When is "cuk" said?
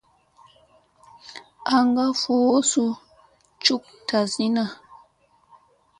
3.63-3.83